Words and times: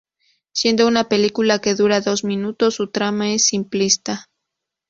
Siendo 0.51 0.87
una 0.87 1.03
película 1.09 1.59
que 1.59 1.75
dura 1.75 2.01
dos 2.01 2.23
minutos, 2.23 2.73
su 2.73 2.89
trama 2.89 3.33
es 3.33 3.45
simplista. 3.45 4.31